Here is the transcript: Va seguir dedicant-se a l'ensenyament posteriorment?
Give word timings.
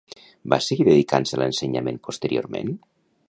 Va 0.53 0.57
seguir 0.67 0.87
dedicant-se 0.87 1.37
a 1.37 1.41
l'ensenyament 1.43 2.01
posteriorment? 2.09 2.77